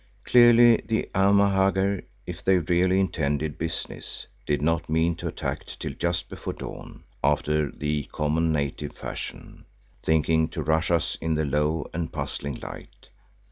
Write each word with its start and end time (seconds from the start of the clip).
Clearly 0.23 0.81
the 0.83 1.07
Amahagger, 1.13 2.03
if 2.25 2.43
they 2.43 2.57
really 2.57 2.99
intended 2.99 3.59
business, 3.59 4.25
did 4.47 4.59
not 4.59 4.89
mean 4.89 5.13
to 5.17 5.27
attack 5.27 5.63
till 5.67 5.93
just 5.93 6.27
before 6.27 6.53
dawn, 6.53 7.03
after 7.23 7.69
the 7.69 8.05
common 8.11 8.51
native 8.51 8.93
fashion, 8.93 9.63
thinking 10.01 10.47
to 10.47 10.63
rush 10.63 10.89
us 10.89 11.17
in 11.21 11.35
the 11.35 11.45
low 11.45 11.87
and 11.93 12.11
puzzling 12.11 12.55
light. 12.61 13.09